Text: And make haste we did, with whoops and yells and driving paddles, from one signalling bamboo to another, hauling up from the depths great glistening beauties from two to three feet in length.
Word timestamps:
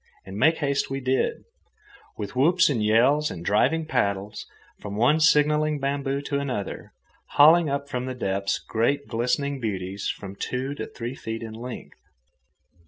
And 0.25 0.35
make 0.35 0.57
haste 0.57 0.89
we 0.89 0.99
did, 0.99 1.43
with 2.17 2.35
whoops 2.35 2.69
and 2.71 2.83
yells 2.83 3.29
and 3.29 3.45
driving 3.45 3.85
paddles, 3.85 4.47
from 4.79 4.95
one 4.95 5.19
signalling 5.19 5.77
bamboo 5.79 6.23
to 6.23 6.39
another, 6.39 6.91
hauling 7.33 7.69
up 7.69 7.87
from 7.87 8.07
the 8.07 8.15
depths 8.15 8.57
great 8.57 9.05
glistening 9.07 9.59
beauties 9.59 10.09
from 10.09 10.35
two 10.35 10.73
to 10.73 10.87
three 10.87 11.13
feet 11.13 11.43
in 11.43 11.53
length. 11.53 11.99